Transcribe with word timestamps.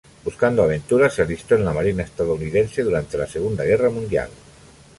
Buscando 0.23 0.63
aventuras 0.63 1.13
se 1.13 1.21
alistó 1.21 1.53
en 1.53 1.63
la 1.63 1.73
marina 1.73 2.01
estadounidense 2.01 2.81
durante 2.81 3.19
la 3.19 3.27
Segunda 3.27 3.63
Guerra 3.63 3.91
Mundial. 3.91 4.31